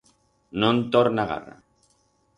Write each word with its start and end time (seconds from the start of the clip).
No'n 0.63 0.81
torna 0.97 1.27
garra. 1.33 1.57